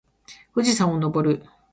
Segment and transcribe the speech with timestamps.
[0.55, 1.45] 富士山に登る